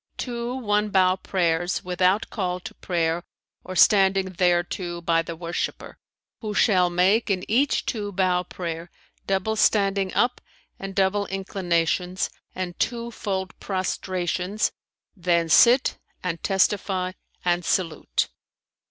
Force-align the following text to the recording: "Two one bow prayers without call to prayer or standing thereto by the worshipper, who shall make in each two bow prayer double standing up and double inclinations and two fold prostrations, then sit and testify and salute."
"Two 0.17 0.55
one 0.55 0.89
bow 0.89 1.15
prayers 1.15 1.83
without 1.83 2.31
call 2.31 2.59
to 2.61 2.73
prayer 2.73 3.23
or 3.63 3.75
standing 3.75 4.31
thereto 4.33 4.99
by 4.99 5.21
the 5.21 5.35
worshipper, 5.35 5.99
who 6.39 6.55
shall 6.55 6.89
make 6.89 7.29
in 7.29 7.43
each 7.47 7.85
two 7.85 8.11
bow 8.11 8.41
prayer 8.41 8.89
double 9.27 9.55
standing 9.55 10.11
up 10.15 10.41
and 10.79 10.95
double 10.95 11.27
inclinations 11.27 12.31
and 12.55 12.79
two 12.79 13.11
fold 13.11 13.53
prostrations, 13.59 14.71
then 15.15 15.47
sit 15.47 15.99
and 16.23 16.41
testify 16.41 17.11
and 17.45 17.63
salute." 17.63 18.29